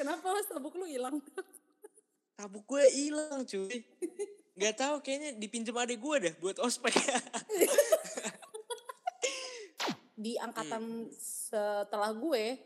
[0.00, 1.20] Kenapa sabuk lu hilang?
[2.40, 3.84] Sabuk gue hilang cuy.
[4.56, 6.96] Gak tahu kayaknya dipinjem adik gue dah buat ospek.
[10.24, 12.56] Di angkatan setelah gue,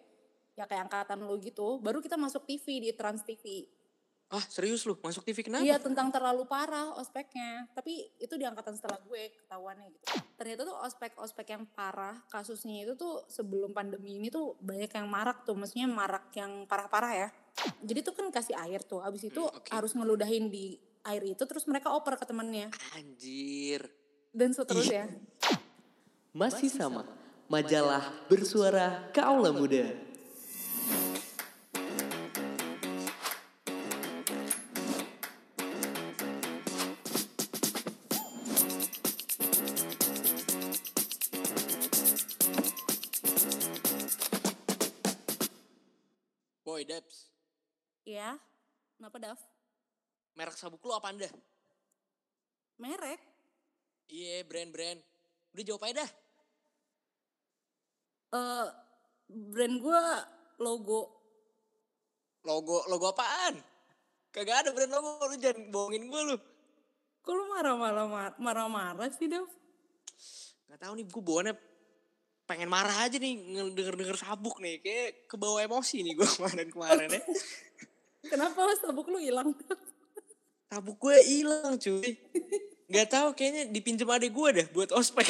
[0.54, 3.66] ya kayak angkatan lu gitu, baru kita masuk TV di Trans TV.
[4.28, 5.62] Ah serius lu masuk TV kenapa?
[5.62, 7.68] Iya tentang terlalu parah ospeknya.
[7.70, 10.04] Tapi itu di angkatan setelah gue ketahuannya gitu.
[10.34, 15.44] Ternyata tuh ospek-ospek yang parah kasusnya itu tuh sebelum pandemi ini tuh banyak yang marak
[15.44, 15.54] tuh.
[15.54, 17.28] Maksudnya marak yang parah-parah ya.
[17.80, 18.98] Jadi tuh kan kasih air tuh.
[19.00, 19.70] Abis itu Hmm, oke.
[19.70, 22.72] harus ngeludahin di air itu terus mereka oper ke temennya.
[22.96, 23.86] Anjir.
[24.34, 25.06] Dan seterusnya.
[26.34, 27.06] Masih sama,
[27.46, 29.94] majalah bersuara kaula muda.
[50.64, 51.28] Sabuk lu apa anda?
[52.80, 53.20] Merek?
[54.08, 54.96] Iya brand-brand.
[55.52, 56.10] Udah jawab aja dah.
[58.34, 58.66] eh
[59.28, 60.00] brand gue
[60.64, 61.00] logo.
[62.48, 63.60] Logo logo apaan?
[64.32, 66.36] Kagak ada brand logo, lu jangan bohongin gue lu.
[67.20, 69.44] Kok lu marah-marah marah-marah sih Dav?
[70.72, 71.54] Gak tahu nih gue bawaannya
[72.44, 73.36] pengen marah aja nih
[73.76, 74.80] denger-denger sabuk nih.
[74.80, 77.22] Kayak kebawa emosi nih gue kemarin-kemarin ya.
[78.24, 79.52] Kenapa sabuk lu hilang?
[80.74, 82.18] Sabuk gue hilang cuy.
[82.90, 85.22] Gak tahu kayaknya dipinjem adik gue dah buat ospek.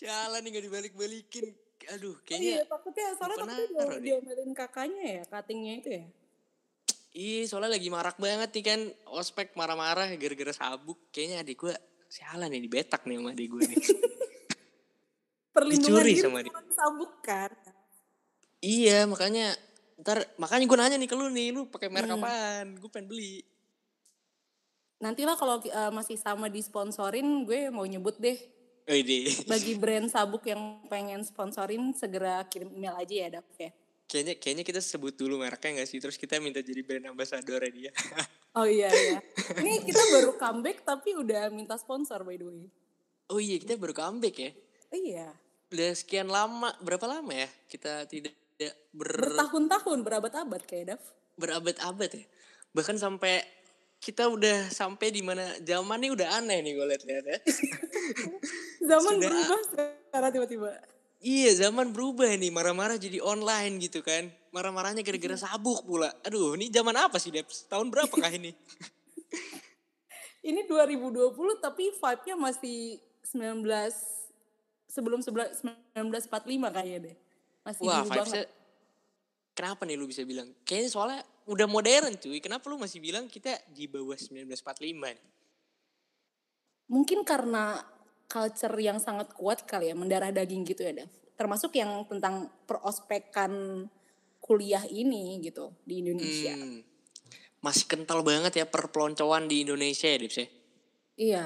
[0.00, 1.52] Sialan nih gak dibalik-balikin.
[1.92, 6.04] Aduh iya, kayaknya takutnya soalnya takutnya dia, diomelin kakaknya ya, cuttingnya itu ya.
[7.12, 8.80] Iya soalnya lagi marak banget nih kan
[9.12, 11.04] ospek marah-marah gara-gara sabuk.
[11.12, 11.74] Kayaknya adik gue
[12.08, 13.76] sialan nih dibetak nih sama adik gue nih.
[15.52, 16.52] Perlindungan Dicuri sama dia.
[16.72, 17.52] sabuk kan.
[18.64, 19.52] iya makanya
[19.98, 22.20] ntar makanya gue nanya nih ke lu nih lu pakai merek Hmm.
[22.20, 22.66] apaan?
[22.76, 23.42] Gue pengen beli.
[24.98, 28.34] Nanti lah kalau eh, masih sama disponsorin, gue mau nyebut deh.
[28.88, 30.58] Oh ini Bagi brand sabuk yang
[30.88, 33.70] pengen sponsorin, segera kirim email aja ya, Dav ya.
[34.08, 36.00] kayaknya kayaknya kita sebut dulu mereknya gak sih?
[36.00, 37.92] Terus kita minta jadi brand ambassador dia.
[38.56, 39.20] Oh iya, iya.
[39.54, 42.64] Ini kita baru comeback tapi udah minta sponsor by the way.
[43.28, 44.50] oh iya kita baru comeback ya.
[44.90, 45.28] Iya.
[45.68, 48.32] Udah sekian lama, berapa lama ya kita tidak
[48.90, 51.02] ber, Bertahun-tahun, berabad-abad kayak Dav.
[51.38, 52.24] berabad-abad ya.
[52.74, 53.40] Bahkan sampai
[53.98, 57.38] kita udah sampai di mana zaman nih udah aneh nih gue liat-liat ya.
[58.90, 60.70] Zaman Sudah- berubah sekarang tiba-tiba.
[61.18, 64.30] Iya zaman berubah nih marah-marah jadi online gitu kan.
[64.54, 66.14] Marah-marahnya gara-gara sabuk pula.
[66.22, 67.66] Aduh ini zaman apa sih Deps?
[67.66, 68.54] Tahun berapakah ini?
[70.38, 72.96] Ini 2020 tapi vibe-nya masih
[73.26, 73.66] 19
[74.88, 77.16] sebelum 11 1945 kayaknya deh.
[77.66, 78.48] Masih Wah dulu vibesnya banget.
[79.54, 80.48] kenapa nih lu bisa bilang?
[80.62, 82.38] Kayaknya soalnya udah modern cuy.
[82.38, 85.26] Kenapa lu masih bilang kita di bawah 1945 nih?
[86.88, 87.84] Mungkin karena
[88.28, 91.10] culture yang sangat kuat kali ya mendarah daging gitu ya, Dav.
[91.36, 93.86] Termasuk yang tentang perospekan
[94.38, 96.56] kuliah ini gitu di Indonesia.
[96.56, 96.80] Hmm,
[97.60, 100.46] masih kental banget ya perpeloncoan di Indonesia ya Deps ya?
[101.18, 101.44] Iya.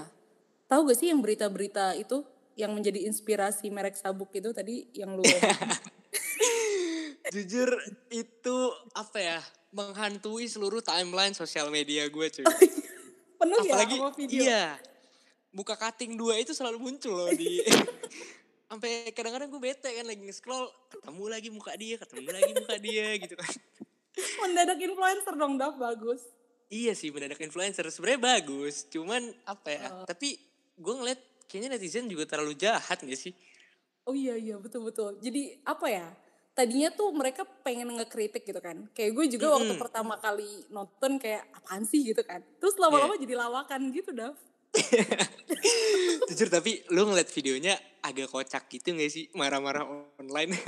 [0.71, 2.25] Tahu gak sih yang berita-berita itu
[2.57, 5.25] yang menjadi inspirasi merek sabuk itu tadi yang lu
[7.33, 7.71] Jujur
[8.13, 8.57] itu
[8.93, 9.39] apa ya?
[9.73, 12.45] Menghantui seluruh timeline sosial media gue cuy.
[13.43, 14.43] penuh ya Apalagi sama video.
[14.45, 14.67] iya.
[15.53, 17.61] Muka cutting dua itu selalu muncul loh di
[18.73, 23.07] sampai kadang-kadang gue bete kan lagi nge-scroll ketemu lagi muka dia, ketemu lagi muka dia
[23.21, 23.53] gitu kan.
[24.41, 25.77] Mendadak influencer dong, Dav.
[25.77, 26.25] Bagus.
[26.73, 29.89] Iya sih mendadak influencer sebenarnya bagus, cuman apa ya?
[30.09, 30.41] Tapi
[30.81, 33.37] gue ngeliat kayaknya netizen juga terlalu jahat gak sih?
[34.03, 35.19] Oh iya iya betul betul.
[35.23, 36.09] Jadi apa ya?
[36.53, 38.85] Tadinya tuh mereka pengen ngekritik gitu kan.
[38.93, 39.81] Kayak gue juga waktu Mm-mm.
[39.81, 42.45] pertama kali nonton kayak apaan sih gitu kan.
[42.61, 44.37] Terus lama-lama jadi lawakan gitu, Dav.
[46.29, 49.85] Jujur tapi lu ngeliat videonya agak kocak gitu gak sih marah-marah
[50.21, 50.53] online?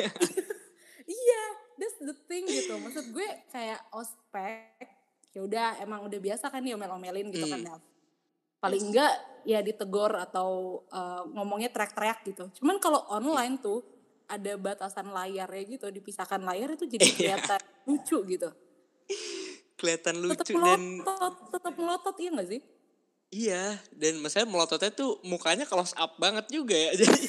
[1.05, 1.43] Iya,
[1.77, 2.81] that's the thing gitu.
[2.81, 4.89] Maksud gue kayak ospek,
[5.37, 7.69] ya udah emang udah biasa kan diomel-omelin gitu kan, Hmm.
[7.77, 7.81] Dav.
[8.65, 9.13] Paling enggak
[9.45, 10.49] ya ditegor atau
[10.89, 12.45] eh, ngomongnya teriak-teriak gitu.
[12.57, 13.85] Cuman kalau online tuh
[14.25, 17.13] ada batasan layarnya gitu, dipisahkan layar itu jadi Iya.
[17.37, 18.49] kelihatan lucu gitu.
[19.77, 22.63] Kelihatan lucu dan melotot, tetap melotot iya gak sih?
[23.29, 26.95] iya dan masalah melototnya tuh mukanya close up banget juga ya.
[27.03, 27.27] Jadi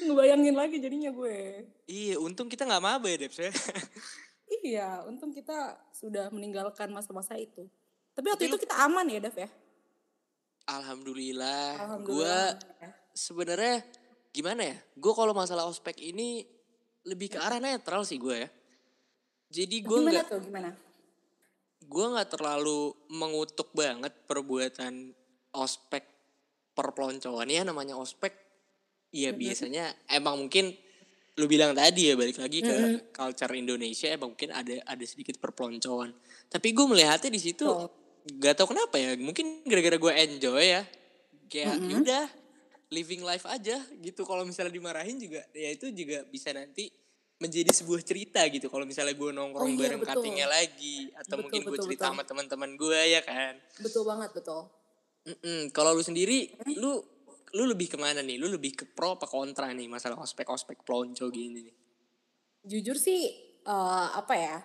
[0.00, 1.66] Ngebayangin lagi jadinya gue.
[1.84, 3.52] iya untung kita nggak maba ya Deps ya.
[4.64, 7.66] Iya, untung kita sudah meninggalkan masa-masa itu.
[8.14, 9.50] Tapi waktu Tapi itu kita aman ya, Dev ya?
[10.68, 11.68] Alhamdulillah,
[12.04, 12.92] gue Alhamdulillah.
[13.16, 13.76] sebenarnya
[14.34, 14.76] gimana ya?
[14.98, 16.44] Gue kalau masalah ospek ini
[17.08, 18.48] lebih ke arah netral sih gue ya.
[19.48, 20.70] Jadi gue gimana tuh gimana?
[21.88, 25.14] gue nggak terlalu mengutuk banget perbuatan
[25.56, 26.04] ospek
[26.76, 28.36] perpeloncoan ya namanya ospek.
[29.08, 30.76] Iya biasanya emang mungkin
[31.38, 32.74] lu bilang tadi ya balik lagi ke
[33.14, 36.10] culture Indonesia emang mungkin ada ada sedikit perpeloncoan.
[36.50, 37.88] Tapi gue melihatnya di situ Betul.
[38.42, 39.14] nggak tahu kenapa ya.
[39.14, 40.82] Mungkin gara-gara gue enjoy ya.
[41.48, 42.26] Kayak yaudah
[42.90, 44.26] living life aja gitu.
[44.26, 46.90] Kalau misalnya dimarahin juga ya itu juga bisa nanti
[47.38, 48.66] menjadi sebuah cerita gitu.
[48.66, 50.18] Kalau misalnya gue nongkrong Oh iya, bareng betul.
[50.18, 52.14] cuttingnya lagi atau Betul, mungkin gue cerita betul.
[52.18, 53.54] sama teman-teman gue ya kan.
[53.78, 54.66] Betul banget betul.
[55.28, 55.70] Mm-mm.
[55.70, 56.98] Kalau lu sendiri, lu
[57.54, 58.36] lu lebih ke mana nih?
[58.36, 61.76] Lu lebih ke pro apa kontra nih masalah ospek-ospek pelonco gini nih?
[62.64, 63.30] Jujur sih
[63.62, 64.58] eh, apa ya?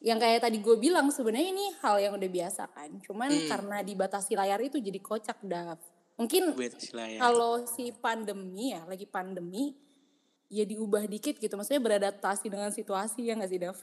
[0.00, 2.90] Yang kayak tadi gue bilang sebenarnya ini hal yang udah biasa kan.
[3.00, 3.48] Cuman Hmm.
[3.48, 5.80] karena dibatasi layar itu jadi kocak Dav.
[6.16, 6.56] Mungkin
[7.20, 9.76] kalau si pandemi ya, lagi pandemi
[10.48, 11.52] ya diubah dikit gitu.
[11.56, 13.76] Maksudnya beradaptasi dengan situasi ya nggak sih Dav?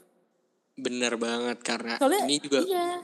[0.74, 2.98] Bener banget karena Soalnya ini juga iya,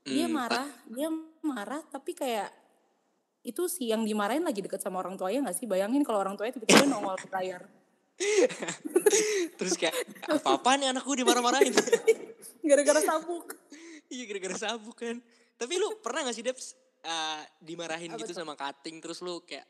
[0.00, 1.08] dia Hmm, marah, dia
[1.44, 2.48] marah tapi kayak
[3.40, 5.64] itu si yang dimarahin lagi deket sama orang tuanya nggak sih?
[5.64, 7.62] Bayangin kalau orang tuanya tiba-tiba nongol di layar.
[9.58, 9.96] terus kayak
[10.28, 11.72] apa-apa nih anak gue dimarah-marahin.
[12.68, 13.56] Gara-gara sabuk.
[14.12, 15.16] iya gara-gara sabuk kan.
[15.56, 19.64] Tapi lu pernah gak sih Debs eh, dimarahin Apa gitu sama cutting terus lu kayak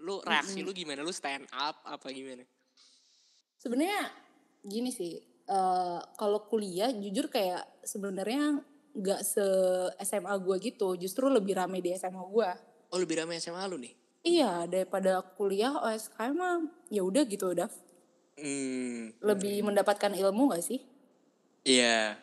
[0.00, 1.04] lu reaksi lu gimana?
[1.04, 2.44] Lu stand up apa gimana?
[3.60, 4.08] Sebenarnya
[4.64, 8.64] gini sih, eh, kalau kuliah jujur kayak sebenarnya
[8.96, 9.44] nggak se
[10.00, 12.50] SMA gue gitu, justru lebih rame di SMA gue.
[12.90, 13.94] Oh lebih ramai SMA lu nih?
[14.22, 17.70] Iya daripada kuliah OSK mah ya udah gitu udah
[18.36, 20.76] Hmm, lebih mendapatkan ilmu gak sih?
[21.64, 22.20] Iya.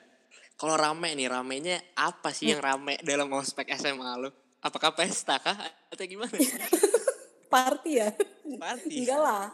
[0.53, 2.37] Kalau rame nih, ramenya apa Hmm.
[2.37, 4.29] sih yang rame dalam ospek SMA lu?
[4.61, 5.57] Apakah pesta kah?
[5.89, 6.29] Atau gimana?
[7.53, 8.13] Party ya?
[8.61, 9.01] Party.
[9.01, 9.49] Enggak lah.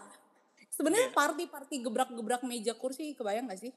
[0.67, 3.71] Sebenarnya party-party gebrak-gebrak meja kursi kebayang gak sih?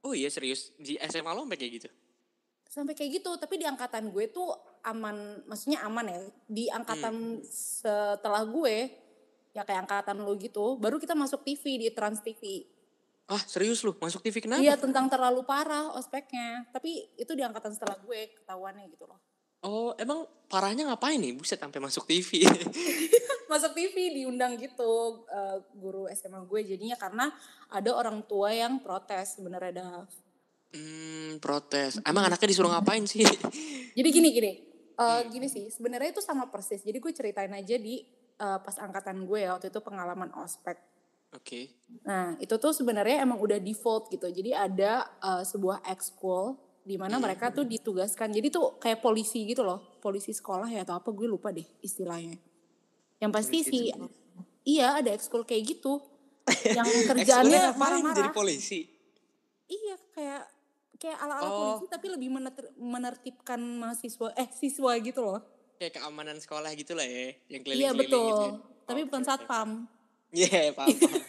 [0.00, 0.72] Oh iya serius?
[0.80, 1.88] Di SMA lu sampai kayak gitu?
[2.72, 4.48] Sampai kayak gitu, tapi di angkatan gue tuh
[4.84, 6.20] aman, maksudnya aman ya.
[6.46, 8.92] Di angkatan setelah gue,
[9.56, 12.68] ya kayak angkatan lu gitu, baru kita masuk TV di Trans TV.
[13.24, 13.96] Ah serius lu?
[13.96, 14.60] Masuk TV kenapa?
[14.60, 19.16] Iya tentang terlalu parah ospeknya, tapi itu di angkatan setelah gue ketahuannya gitu loh.
[19.64, 21.32] Oh emang parahnya ngapain nih?
[21.32, 22.44] Buset sampai masuk TV.
[23.44, 27.28] Masuk TV diundang gitu eh, guru SMA gue jadinya karena
[27.70, 30.08] ada orang tua yang protes sebenarnya Dav.
[30.74, 32.02] hmm, protes.
[32.02, 33.22] Emang anaknya disuruh ngapain sih?
[33.94, 34.52] Jadi gini gini,
[34.98, 36.82] eh, gini sih sebenarnya itu sama persis.
[36.82, 38.04] Jadi gue ceritain aja di
[38.38, 40.78] eh, pas angkatan gue ya waktu itu pengalaman ospek.
[41.34, 41.74] Oke.
[42.06, 44.30] Nah itu tuh sebenarnya emang udah default gitu.
[44.30, 46.54] Jadi ada eh, sebuah ekskul
[46.84, 48.30] di mana mereka tuh ditugaskan.
[48.30, 52.36] Jadi tuh kayak polisi gitu loh, polisi sekolah ya atau apa gue lupa deh istilahnya.
[53.18, 53.84] Yang pasti sih,
[54.68, 56.04] iya ada ekskul kayak gitu.
[56.76, 58.16] Yang kerjaannya marah-marah.
[58.20, 58.84] jadi polisi?
[59.64, 60.42] Iya kayak
[61.04, 61.56] kayak ala-ala Oh.
[61.76, 62.32] polisi tapi lebih
[62.80, 65.44] menertibkan mahasiswa eh siswa gitu loh.
[65.76, 67.36] Kayak keamanan sekolah gitu lah ya.
[67.52, 68.24] Yang keliling-keliling Iya betul.
[68.24, 68.52] gitu ya.
[68.84, 69.28] Tapi Oke, bukan oke.
[69.28, 69.68] satpam.
[70.32, 70.88] Iya paham.
[70.88, 70.88] paham.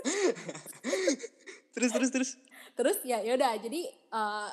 [1.78, 2.30] terus terus terus.
[2.74, 4.50] Terus ya yaudah jadi eh,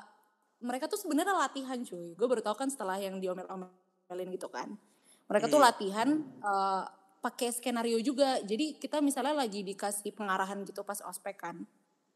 [0.62, 2.14] mereka tuh sebenarnya latihan cuy.
[2.14, 4.78] Gue baru tahu kan setelah yang diomel-omelin gitu kan.
[5.26, 6.84] Mereka tuh latihan eh,
[7.18, 8.38] pakai skenario juga.
[8.46, 11.66] Jadi kita misalnya lagi dikasih pengarahan gitu pas ospek kan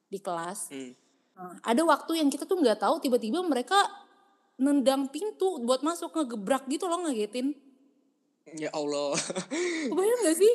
[0.06, 0.70] di kelas.
[0.70, 0.94] Hmm.
[1.66, 3.78] Ada waktu yang kita tuh nggak tahu tiba-tiba mereka
[4.62, 7.58] nendang pintu buat masuk ngegebrak gitu loh ngagetin.
[8.58, 9.18] Ya Allah.
[9.90, 10.54] Kebayang gak sih?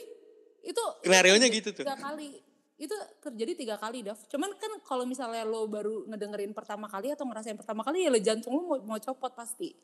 [0.62, 1.84] Itu Skenario-nya itu gitu tuh.
[1.86, 2.38] Tiga kali.
[2.76, 2.92] Itu
[3.24, 4.20] terjadi tiga kali, Dav.
[4.28, 8.20] Cuman kan kalau misalnya lo baru ngedengerin pertama kali atau ngerasain pertama kali ya lo
[8.20, 9.74] jantung lo mau, mau copot pasti.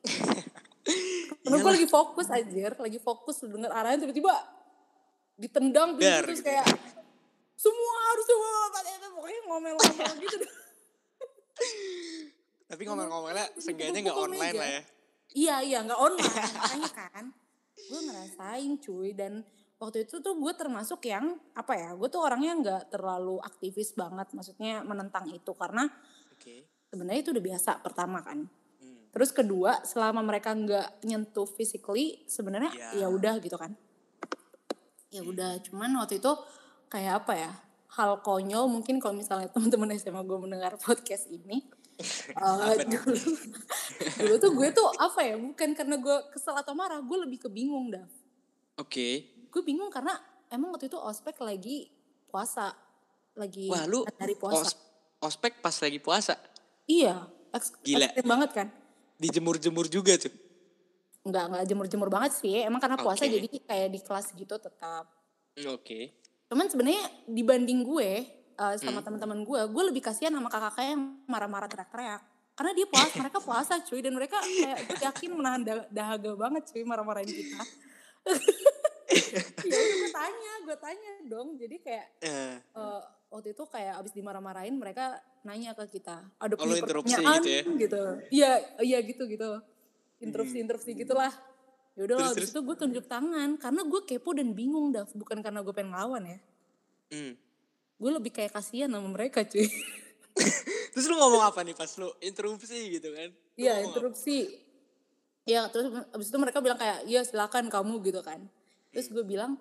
[1.42, 4.34] Karena gue lagi fokus aja, lagi fokus denger arahnya tiba-tiba
[5.40, 6.66] ditendang pintu terus kayak
[7.56, 8.52] semua harus semua
[9.22, 10.46] pokoknya ngomel-ngomel gitu.
[12.66, 14.60] Tapi ngomong-ngomongnya seenggaknya nggak online meja.
[14.60, 14.82] lah ya.
[15.32, 17.24] Iya iya nggak online makanya kan.
[17.72, 19.32] Gue ngerasain cuy dan
[19.76, 24.30] waktu itu tuh gue termasuk yang apa ya gue tuh orangnya nggak terlalu aktivis banget
[24.30, 25.90] maksudnya menentang itu karena
[26.88, 28.44] sebenarnya itu udah biasa pertama kan.
[28.80, 29.08] Hmm.
[29.12, 33.04] Terus kedua selama mereka nggak nyentuh physically sebenarnya Ya.
[33.04, 33.76] ya udah gitu kan.
[35.12, 36.32] Ya udah cuman waktu itu
[36.88, 37.52] kayak apa ya
[37.92, 41.60] hal konyol mungkin kalau misalnya teman-teman SMA gue mendengar podcast ini
[42.00, 43.14] eh, dulu,
[44.18, 47.48] dulu tuh gue tuh apa ya bukan karena gue kesel atau marah gue lebih ke
[47.48, 48.04] bingung dah
[48.74, 49.28] Oke.
[49.46, 50.16] gue bingung karena
[50.48, 51.92] emang waktu itu ospek lagi
[52.26, 52.72] puasa
[53.32, 54.78] lagi Wah lu hari puasa os-
[55.22, 56.34] ospek pas lagi puasa.
[56.84, 58.08] iya eks- Gila.
[58.22, 58.68] banget kan
[59.16, 60.32] Dijemur-jemur juga tuh.
[61.22, 63.30] nggak nggak jemur-jemur banget sih emang karena puasa Oke.
[63.30, 65.06] jadi kayak di kelas gitu tetap
[65.68, 66.21] Oke.
[66.52, 69.08] Cuman sebenarnya dibanding gue uh, sama Hmm.
[69.08, 72.20] teman-teman gue, gue lebih kasihan sama kakak-kakak yang marah-marah teriak-teriak.
[72.52, 76.68] Karena dia puasa, mereka puasa cuy dan mereka kayak gue yakin menahan dah- dahaga banget
[76.68, 77.56] cuy marah-marahin kita.
[79.64, 81.56] ya gue tanya, gue tanya dong.
[81.56, 83.00] Jadi kayak Eh, eh,
[83.32, 87.62] waktu itu kayak abis dimarah-marahin mereka nanya ke kita ada Oh, interupsi pertanyaan gitu ya?
[87.80, 89.58] gitu iya iya gitu gitu
[90.20, 91.32] interupsi interupsi gitulah
[91.92, 92.50] ya udah Terus, abis terus?
[92.56, 96.24] itu gue tunjuk tangan karena gue kepo dan bingung dah bukan karena gue pengen ngelawan
[96.24, 96.38] ya.
[97.12, 97.36] Hmm.
[98.02, 99.68] gue lebih kayak kasihan sama mereka cuy.
[100.92, 103.30] Terus lu ngomong apa nih pas lu interupsi gitu kan?
[103.54, 104.58] Iya interupsi.
[105.46, 108.42] Ya terus abis itu mereka bilang kayak iya silakan kamu gitu kan.
[108.90, 109.54] Terus gue bilang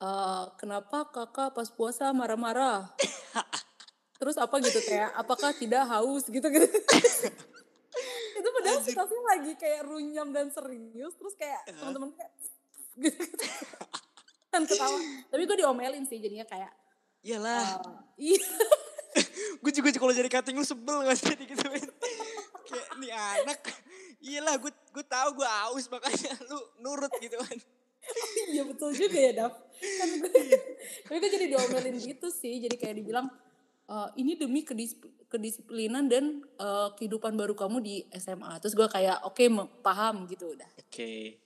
[0.00, 2.90] "Eh, kenapa kakak pas puasa marah-marah?
[4.20, 6.28] Terus apa gitu kayak apakah tidak haus?
[6.28, 6.80] Gitu gitu itu
[9.00, 12.32] situasinya lagi kayak runyam dan serius terus kayak teman-teman kayak
[13.08, 13.44] gitu, gitu.
[14.52, 14.98] kan ketawa
[15.32, 16.68] tapi gue diomelin sih jadinya kayak
[17.24, 17.80] Iyalah.
[18.20, 18.44] eh, iya
[19.64, 21.84] gue juga kalau jadi cutting lu sebel gak sih digituin.
[22.70, 23.60] Kayak nih anak.
[24.24, 27.58] Iyalah gue gue tahu gue aus makanya lu nurut gitu kan.
[28.48, 30.32] iya betul juga ya Dav kan gue
[31.04, 33.28] tapi gue jadi diomelin gitu sih jadi kayak dibilang
[33.90, 34.94] "Eh, ini demi kedis-
[35.26, 36.24] kedisiplinan dan
[36.56, 41.42] eh, kehidupan baru kamu di SMA terus gue kayak oke me- paham gitu udah Oke.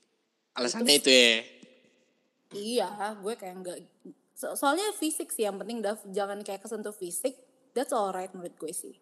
[0.52, 1.40] Alasannya itu ya.
[2.52, 3.78] iya gue kayak enggak
[4.32, 7.34] so- soalnya fisik sih yang penting Dav jangan kayak kesentuh fisik
[7.72, 8.94] that's alright menurut gue sih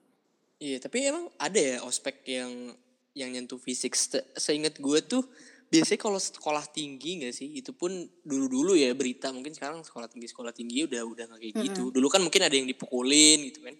[0.56, 2.70] Iya, tapi emang ada ya ospek yang
[3.12, 3.92] yang nyentuh fisik.
[3.92, 5.26] Se- Seingat gue tuh
[5.72, 7.48] biasanya kalau sekolah tinggi gak sih?
[7.56, 7.90] Itu pun
[8.22, 9.32] dulu-dulu ya berita.
[9.32, 11.88] Mungkin sekarang sekolah tinggi sekolah tinggi udah udah gak kayak gitu.
[11.88, 13.74] Dulu kan mungkin ada yang dipukulin gitu kan.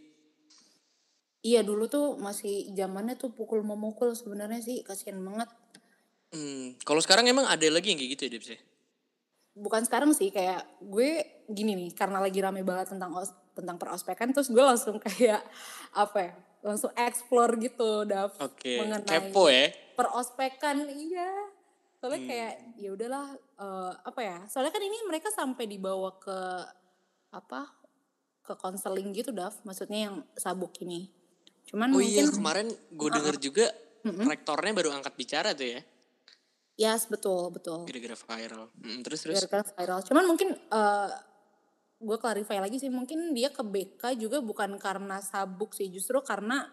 [1.43, 5.51] iya dulu tuh masih zamannya tuh pukul memukul sebenarnya sih kasihan banget
[6.33, 8.61] Hmm, kalau sekarang emang ada lagi yang kayak gitu ya, Debs ya?
[9.53, 14.33] bukan sekarang sih kayak gue gini nih karena lagi rame banget tentang os, tentang perospekan
[14.33, 15.45] terus gue langsung kayak
[15.93, 16.33] apa ya
[16.65, 19.69] langsung explore gitu Dav Oke, mengenai kepo ya.
[19.93, 21.52] perospekan iya
[22.03, 22.29] soalnya Hmm.
[22.29, 26.39] kayak ya udahlah eh, apa ya soalnya kan ini mereka sampai dibawa ke
[27.31, 27.71] apa
[28.43, 31.07] ke konseling gitu Dav maksudnya yang sabuk ini
[31.63, 33.67] cuman Oh iya, mungkin kemarin gue denger juga
[34.03, 35.81] rektornya baru angkat bicara tuh ya.
[36.75, 38.67] yes betul betul Gara-gara viral.
[38.75, 39.39] Hmm, terus terus.
[39.39, 40.01] gara-gara viral.
[40.03, 41.11] Cuman mungkin eh
[42.03, 46.67] gue clarify lagi sih mungkin dia ke BK juga bukan karena sabuk sih justru karena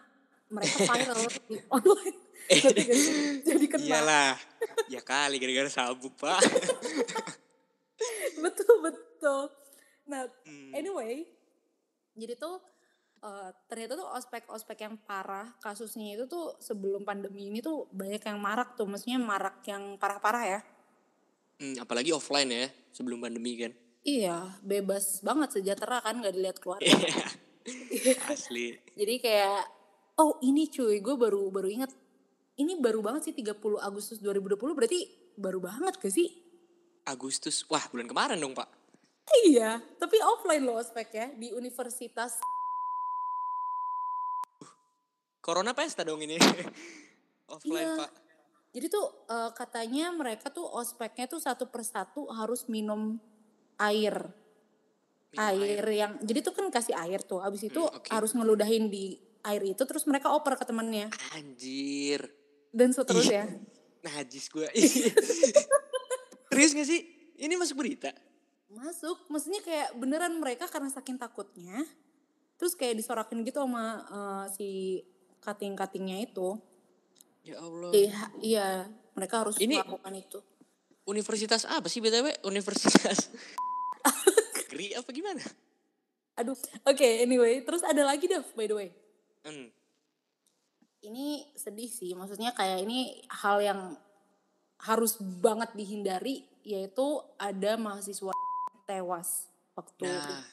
[0.50, 1.22] mereka viral.
[2.50, 3.13] Ngerti gak sih?
[3.46, 3.86] jadi kena.
[3.86, 4.34] Iyalah.
[4.89, 6.41] ya kali gara-gara sabuk, Pak.
[8.44, 9.41] betul betul.
[10.10, 10.74] Nah Hmm.
[10.74, 11.29] anyway,
[12.18, 12.58] jadi tuh
[13.22, 18.39] eh, ternyata tuh ospek-ospek yang parah kasusnya itu tuh sebelum pandemi ini tuh banyak yang
[18.41, 20.60] marak tuh, maksudnya marak yang parah-parah ya.
[21.60, 23.75] Hmm, apalagi offline ya, sebelum pandemi kan.
[24.01, 26.88] Iya, bebas banget sejahtera kan nggak dilihat keluarga.
[28.34, 28.79] Asli.
[28.96, 29.68] Jadi kayak
[30.20, 31.92] oh ini cuy, gue baru baru ingat
[32.56, 35.00] ini baru banget sih 30 Agustus 2020 berarti
[35.34, 36.28] baru banget gak sih?
[37.08, 37.64] Agustus.
[37.66, 38.68] Wah, bulan kemarin dong, Pak.
[39.48, 42.38] Iya, tapi offline loh ospek ya di universitas.
[45.40, 46.36] Corona pesta dong ini.
[47.54, 48.00] offline, Iya.
[48.04, 48.12] Pak.
[48.70, 53.18] Jadi tuh eh, katanya mereka tuh ospeknya tuh satu persatu harus minum
[53.80, 54.30] air.
[55.34, 58.10] Minum air yang jadi tuh kan kasih air tuh, abis itu Hmm, oke.
[58.14, 62.27] harus ngeludahin di air itu terus mereka oper ke temennya Anjir.
[62.69, 63.48] dan seterusnya.
[64.05, 64.67] Najis gue.
[66.50, 67.01] Serius gak sih?
[67.39, 68.12] Ini masuk berita?
[68.69, 71.81] Masuk, maksudnya kayak beneran mereka karena saking takutnya,
[72.55, 74.69] terus kayak disorakin gitu sama eh, si
[75.39, 76.60] cutting-cuttingnya itu.
[77.41, 77.89] Ya Allah.
[77.91, 78.67] Iya, iya,
[79.15, 80.39] mereka harus Ini- melakukan itu.
[81.08, 82.46] Universitas apa sih BTW?
[82.46, 83.34] Universitas
[84.53, 85.41] Negeri apa gimana?
[86.38, 86.53] Aduh,
[86.86, 88.89] oke, anyway, terus ada lagi deh, by the way.
[89.46, 89.69] Hmm.
[91.00, 93.81] Ini sedih sih, maksudnya kayak ini hal yang
[94.84, 98.36] harus banget dihindari, yaitu ada mahasiswa
[98.84, 100.43] tewas waktu Nah.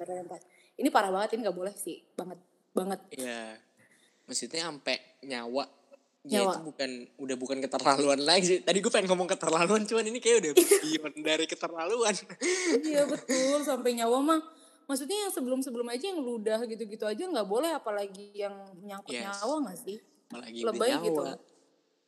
[0.76, 2.38] Ini parah banget, ini nggak boleh sih, banget,
[2.76, 3.00] banget.
[3.16, 3.56] Ya.
[4.28, 5.64] Maksudnya sampai nyawa.
[6.26, 8.58] Ya itu bukan udah bukan keterlaluan lagi sih.
[8.58, 10.52] Tadi gue pengen ngomong keterlaluan cuman ini kayak udah
[10.82, 12.14] beyond dari keterlaluan.
[12.82, 14.40] Iya betul sampai nyawa mah.
[14.86, 19.26] Maksudnya yang sebelum-sebelum aja yang ludah gitu-gitu aja nggak boleh apalagi yang menyangkut Yes.
[19.26, 19.98] nyawa nggak sih?
[20.30, 21.04] Apalagi Lebay nyawa.
[21.04, 21.22] gitu.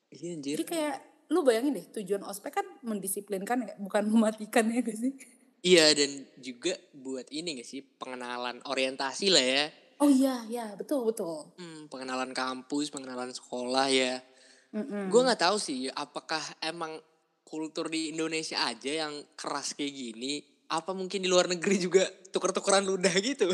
[0.09, 0.55] Iya anjir.
[0.57, 0.97] Jadi kayak
[1.29, 5.13] lu bayangin deh tujuan ospek kan mendisiplinkan ya, bukan mematikan ya gak sih?
[5.61, 9.65] Iya dan juga buat ini gak sih pengenalan orientasi lah ya.
[9.99, 11.51] Oh iya, ya betul betul.
[11.59, 14.23] Hmm, pengenalan kampus, pengenalan sekolah ya.
[14.71, 15.11] Mm-mm.
[15.11, 16.97] Gue nggak tahu sih apakah emang
[17.43, 22.85] kultur di Indonesia aja yang keras kayak gini apa mungkin di luar negeri juga tuker-tukeran
[22.85, 23.49] ludah gitu?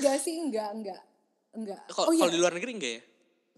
[0.00, 1.02] Enggak sih, enggak, enggak.
[1.52, 1.84] Enggak.
[1.92, 3.02] Kalau oh iya, di luar negeri enggak ya?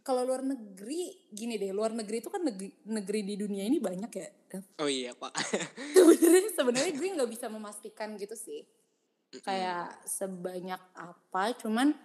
[0.02, 4.10] kalau luar negeri gini deh, luar negeri itu kan negeri, negeri di dunia ini banyak
[4.10, 4.28] ya.
[4.82, 5.30] Oh iya pak.
[5.94, 8.66] sebenarnya sebenarnya gue nggak bisa memastikan gitu sih
[9.40, 11.96] kayak sebanyak apa cuman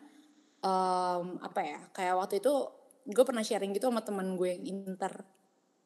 [0.63, 2.53] em, apa ya kayak waktu itu
[3.03, 5.11] gue pernah sharing gitu sama teman gue yang inter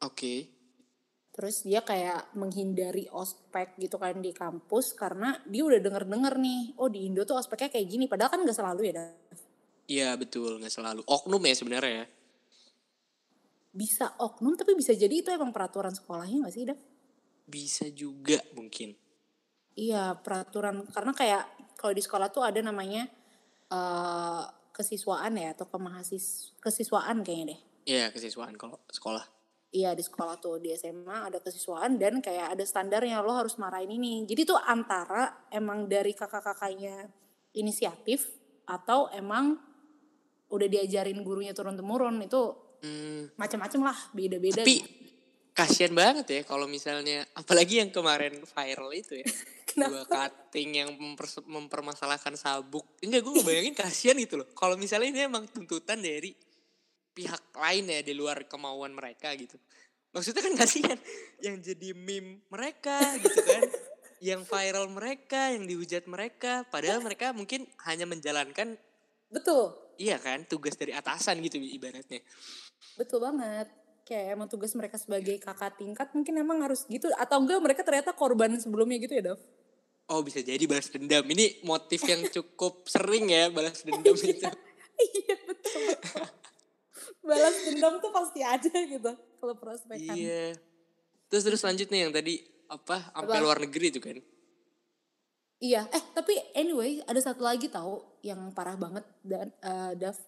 [0.02, 0.50] Oke.
[1.32, 6.76] Terus dia kayak menghindari ospek gitu kan di kampus karena dia udah denger denger nih
[6.76, 9.40] oh di Indo tuh ospeknya kayak gini padahal kan nggak selalu ya Dav.
[9.88, 11.00] Iya betul nggak selalu.
[11.08, 12.06] Oknum ya sebenarnya ya.
[13.72, 16.80] bisa oknum tapi bisa jadi itu emang peraturan sekolahnya nggak sih Dav?
[17.48, 18.92] Bisa juga mungkin.
[19.72, 21.42] Iya peraturan karena kayak
[21.80, 23.08] kalau di sekolah tuh ada namanya
[23.72, 24.44] eh
[24.76, 27.60] kesiswaan ya atau kemahasis kesiswaan kayaknya deh.
[27.88, 29.24] Iya kesiswaan kalau sekolah.
[29.72, 33.88] Iya di sekolah tuh di SMA ada kesiswaan dan kayak ada standarnya lo harus marahin
[33.88, 34.28] ini.
[34.28, 37.08] Jadi tuh antara emang dari kakak-kakaknya
[37.56, 38.28] inisiatif
[38.68, 39.56] atau emang
[40.48, 42.52] udah diajarin gurunya turun temurun itu
[42.82, 44.66] Hmm, macam-macam lah beda-beda.
[44.66, 44.82] tapi
[45.54, 49.26] kasihan banget ya kalau misalnya apalagi yang kemarin viral itu ya.
[49.72, 52.84] Dua cutting yang memper- mempermasalahkan sabuk.
[53.00, 54.50] Enggak gue ngebayangin kasihan gitu loh.
[54.52, 56.34] Kalau misalnya ini emang tuntutan dari
[57.12, 59.56] pihak lain ya di luar kemauan mereka gitu.
[60.12, 60.98] Maksudnya kan kasihan
[61.40, 63.62] yang jadi meme mereka gitu kan.
[64.22, 66.62] yang viral mereka, yang dihujat mereka.
[66.70, 68.78] Padahal mereka mungkin hanya menjalankan
[69.32, 72.20] Betul, iya kan tugas dari atasan gitu ibaratnya.
[73.00, 73.72] betul banget.
[74.04, 78.12] Kayak emang tugas mereka sebagai kakak tingkat mungkin emang harus gitu atau enggak mereka ternyata
[78.12, 79.40] korban sebelumnya gitu ya Dav?
[80.12, 81.24] Oh bisa jadi balas dendam.
[81.24, 84.44] Ini motif yang cukup sering ya balas dendam itu.
[85.00, 85.82] iya betul.
[85.96, 86.41] betul.
[87.22, 90.14] Balas dendam tuh pasti ada gitu kalau prospekan.
[90.14, 90.54] Iya.
[91.28, 94.16] Terus terus lanjut nih yang tadi apa sampai luar negeri itu kan.
[95.62, 100.18] Iya, eh tapi anyway ada satu lagi tahu yang parah banget dan eh, Dav.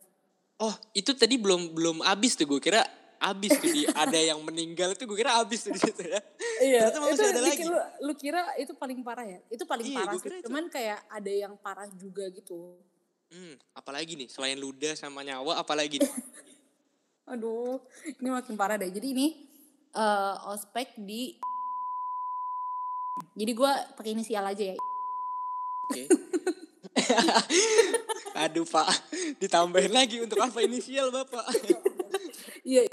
[0.63, 2.87] Oh itu tadi belum belum abis tuh gue kira
[3.19, 6.21] abis tuh di ada yang meninggal itu gue kira abis tuh di situ ya.
[6.63, 7.63] Iya, Ternyata masih ada lagi.
[7.67, 9.41] Lu, lu kira itu paling parah ya?
[9.51, 10.29] Itu paling Iya, parah sih.
[10.31, 10.47] itu.
[10.47, 12.79] Cuman kayak ada yang parah juga gitu.
[13.35, 16.07] Hmm, apalagi nih selain ludah sama nyawa apalagi nih?
[17.31, 17.81] Aduh,
[18.21, 18.93] ini makin parah deh.
[18.93, 19.27] Jadi ini
[19.95, 21.39] eh ospek di
[23.15, 24.79] Jadi gua pakai inisial aja ya.
[25.87, 26.03] Oke.
[28.45, 28.91] Aduh pak,
[29.39, 31.47] ditambahin lagi untuk apa inisial bapak?
[32.67, 32.91] Iya.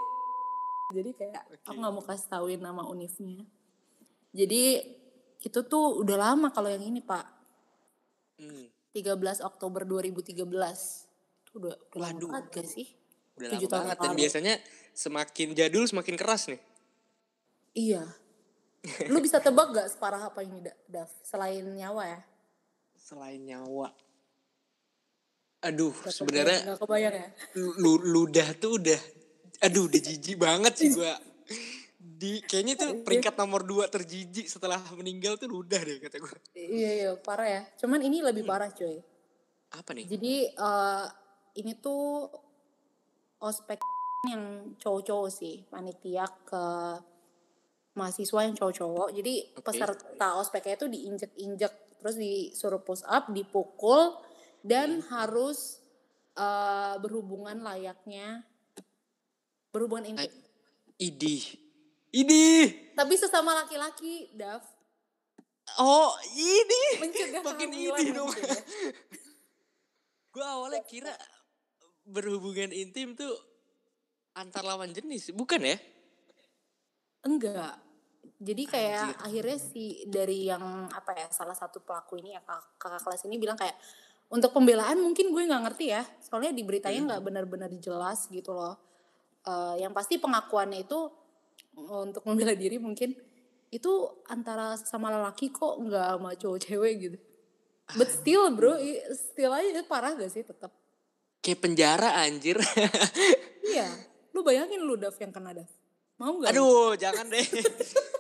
[0.93, 3.41] Jadi kayak aku nggak mau kasih tauin nama univnya.
[4.31, 4.79] Jadi
[5.41, 7.25] itu tuh udah lama kalau yang ini Pak.
[8.37, 10.37] Hmm, 13 Oktober 2013.
[11.47, 12.29] Itu udah, udah lama Waduh.
[12.29, 12.87] banget gak sih?
[13.41, 14.53] Udah lama tahun banget dan biasanya
[14.93, 16.61] semakin jadul semakin keras nih.
[17.73, 18.03] Iya.
[19.07, 21.09] Lu bisa tebak gak separah apa ini Da- Dav?
[21.21, 22.19] Selain nyawa ya?
[22.93, 23.89] Selain nyawa.
[25.61, 27.27] Aduh, sebenarnya ya?
[27.77, 28.97] lu ludah tuh udah
[29.61, 31.13] aduh udah jijik banget sih gua
[32.01, 36.89] di kayaknya tuh peringkat nomor dua terjijik setelah meninggal tuh ludah deh kata gua Iya,
[36.97, 37.61] iya, parah ya.
[37.77, 39.05] Cuman ini lebih parah coy.
[39.71, 41.05] apa nih Jadi eh
[41.61, 42.25] ini tuh
[43.41, 43.81] ospek
[44.29, 45.65] yang cowok-cowok sih.
[45.67, 46.65] Panitia ke
[47.97, 49.09] mahasiswa yang cowok-cowok.
[49.17, 49.65] Jadi Oke.
[49.65, 51.73] peserta ospeknya itu diinjek-injek.
[52.01, 54.15] Terus disuruh push up, dipukul.
[54.61, 55.81] Dan harus
[56.37, 58.45] eh berhubungan layaknya.
[59.73, 60.29] Berhubungan intim.
[60.29, 60.39] Ay-
[61.01, 61.41] idih
[62.13, 64.61] idih Tapi sesama laki-laki, Dav.
[65.81, 68.59] oh idih Mencegah makin idih dong mungkin ya.
[70.35, 71.15] gua awalnya kira
[72.05, 73.33] berhubungan intim tuh
[74.33, 75.77] antar lawan jenis bukan ya
[77.21, 77.77] Enggak.
[78.41, 83.01] Jadi kayak akhirnya si dari yang apa ya salah satu pelaku ini ya kakak, kakak
[83.05, 83.77] kelas ini bilang kayak
[84.33, 88.81] untuk pembelaan mungkin gue nggak ngerti ya soalnya di beritanya nggak benar-benar jelas gitu loh.
[89.45, 90.99] Eh, yang pasti pengakuannya itu
[91.77, 93.13] untuk membela diri mungkin
[93.69, 93.91] itu
[94.27, 97.17] antara sama lelaki kok nggak sama cowok cewek gitu.
[97.93, 98.79] But still bro,
[99.13, 100.71] still aja itu parah gak sih tetap?
[101.41, 102.57] Kayak penjara anjir
[103.61, 103.87] Iya,
[104.33, 105.69] lu bayangin lu Dav yang kena Dav.
[106.17, 106.53] Mau nggak?
[106.53, 106.61] lu?
[106.61, 107.45] aduh jangan deh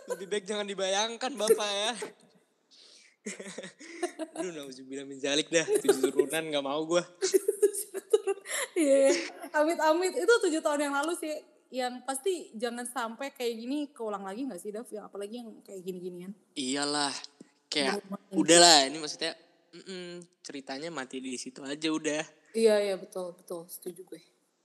[0.09, 1.93] lebih baik jangan dibayangkan bapak ya
[4.37, 5.61] Aduh, nauzubillah min zalik dah.
[5.61, 7.03] Tujuh turunan gak mau gue.
[8.71, 9.13] Iya,
[9.53, 11.33] amit-amit itu tujuh tahun yang lalu sih.
[11.71, 14.89] Yang pasti jangan sampai kayak gini keulang lagi gak sih Dav?
[14.89, 16.33] Ya, apalagi yang kayak gini-ginian.
[16.57, 17.13] Iyalah.
[17.69, 18.01] Kayak
[18.33, 19.37] udahlah ini maksudnya
[19.71, 22.25] mm-mm, ceritanya mati di situ aja udah.
[22.51, 23.67] Iya, iya betul, betul.
[23.67, 24.21] Setuju gue.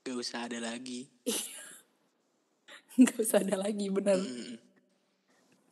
[0.06, 1.06] Gak usah ada lagi.
[3.06, 4.18] Gak usah ada lagi, bener.
[4.18, 4.56] Mm-mm.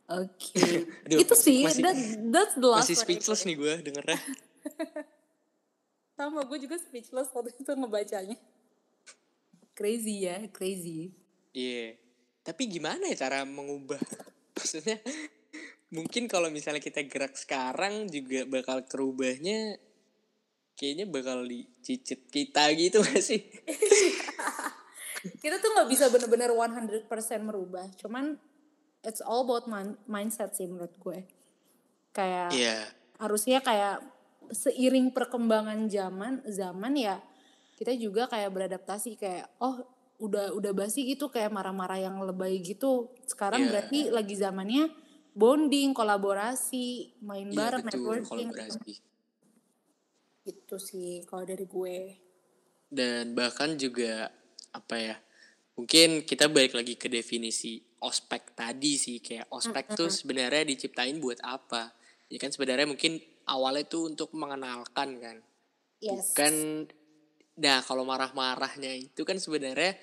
[0.05, 0.61] Oke.
[1.09, 1.97] Aduh, itu sih, masih- that,
[2.31, 4.21] that's the last Masih speechless nih gue dengernya.
[6.19, 8.39] Sama gue juga speechless waktu itu ngebacanya.
[9.75, 11.11] Crazy ya, crazy.
[11.51, 11.99] Iya.
[12.45, 13.99] Tapi gimana ya cara mengubah?
[14.55, 15.01] Maksudnya
[15.91, 19.81] mungkin kalau misalnya kita gerak sekarang juga bakal kerubahnya
[20.75, 23.41] kayaknya bakal dicicit kita gitu gak sih?
[25.41, 27.09] Kita tuh nggak bisa bener-bener 100%
[27.41, 27.89] merubah.
[27.97, 28.37] Cuman
[29.01, 31.25] it's all about min- mindset sih menurut gue.
[32.13, 32.77] Kayak Iya.
[33.17, 34.05] harusnya kayak
[34.51, 37.17] seiring perkembangan zaman zaman ya
[37.75, 39.81] kita juga kayak beradaptasi kayak oh
[40.21, 43.71] udah udah basi gitu kayak marah-marah yang lebay gitu sekarang Iya.
[43.71, 44.93] berarti lagi zamannya
[45.33, 48.79] bonding kolaborasi main Iya bareng betul networking kolaborasi.
[48.85, 49.14] gitu
[50.77, 51.97] sih kalau dari gue
[52.93, 54.29] Dan bahkan juga
[54.71, 55.17] apa ya?
[55.75, 61.41] Mungkin kita balik lagi ke definisi ospek tadi sih kayak ospek tuh sebenarnya diciptain buat
[61.43, 61.91] apa?
[62.31, 65.37] Ya kan sebenarnya mungkin awalnya tuh untuk mengenalkan kan.
[65.99, 66.87] yes Bukan
[67.55, 69.97] nah kalau marah-marahnya itu kan sebenarnya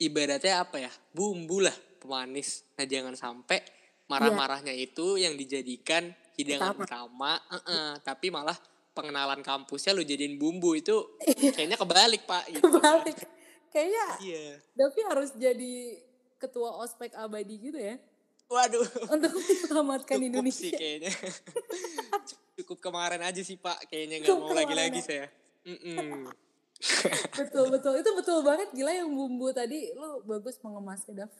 [0.00, 0.92] ibaratnya apa ya?
[1.12, 2.64] Bumbu lah pemanis.
[2.78, 3.60] Nah jangan sampai
[4.08, 6.08] marah-marahnya itu yang dijadikan
[6.38, 6.86] hidangan Utama.
[6.86, 8.56] utama, eh-eh, tapi malah
[8.98, 11.14] pengenalan kampusnya lu jadiin bumbu itu
[11.54, 12.66] kayaknya kebalik pak gitu.
[12.66, 13.14] kebalik
[13.70, 14.58] kayaknya Iya.
[14.74, 16.02] Davi harus jadi
[16.42, 17.94] ketua ospek abadi gitu ya
[18.48, 18.82] Waduh.
[19.12, 21.12] untuk menyelamatkan Cukup Indonesia sih kayaknya.
[22.58, 23.76] Cukup kemarin aja sih pak.
[23.92, 25.26] Kayaknya nggak mau lagi-lagi kemarin saya.
[25.68, 26.32] Mm-mm.
[27.44, 31.32] betul betul itu betul banget gila yang bumbu tadi lu bagus mengemasnya Dav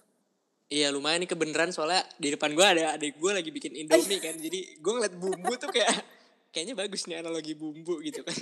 [0.68, 4.37] Iya lumayan nih kebenaran soalnya di depan gue ada adik gue lagi bikin indomie kan.
[4.37, 5.88] Jadi gue ngeliat bumbu tuh kayak
[6.50, 8.37] kayaknya bagus nih analogi bumbu gitu kan.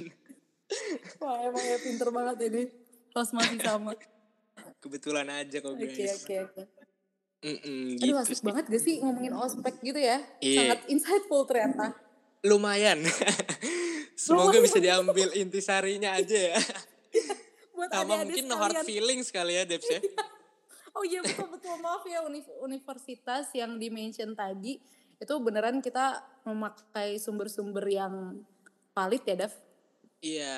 [1.19, 2.63] Wah emang ya pinter banget ini.
[3.11, 3.93] Los masih sama.
[4.77, 6.23] Kebetulan aja kok Oke guys.
[6.23, 6.63] oke oke.
[7.39, 8.45] Mm-mm, Aduh gitu asik sih.
[8.45, 10.19] banget gak sih ngomongin ospek gitu ya?
[10.39, 10.59] Iya.
[10.59, 11.95] Sangat insightful ternyata.
[12.43, 12.99] Lumayan.
[14.17, 14.65] Semoga Lumayan.
[14.65, 16.59] bisa diambil intisarinya aja ya.
[17.77, 18.89] Buat Sama adik-adik mungkin no hard sekalian.
[18.89, 20.01] feelings kali ya Debs ya.
[20.97, 24.81] Oh iya betul betul maaf ya uni- universitas yang di mention tadi
[25.17, 28.45] itu beneran kita memakai sumber-sumber yang
[28.91, 29.53] valid ya Dav?
[30.19, 30.55] Iya,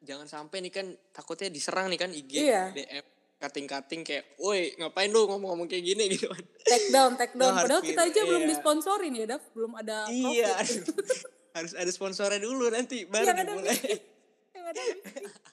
[0.00, 2.70] jangan sampai nih kan takutnya diserang nih kan IG, Iya.
[2.70, 3.04] DM,
[3.36, 6.42] kating-kating kayak, woi ngapain lu ngomong-ngomong kayak gini gitu kan.
[6.60, 7.54] Take down, take down.
[7.54, 8.50] No Padahal kita aja feelings, belum iya.
[8.50, 10.84] disponsorin ya Dav, belum ada iya, profit.
[10.86, 11.06] aduh.
[11.50, 13.78] harus ada sponsornya dulu nanti baru Yang ada dimulai.
[14.50, 14.82] yang ada